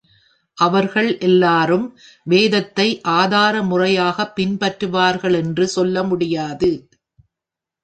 [0.57, 1.85] அவர்கள் எல்லாரும்
[2.23, 3.01] வேதத்தை
[3.07, 6.71] ஆதாரமுறையாகப் பின்பற்றுவார்களென்று சொல்ல முடியாது.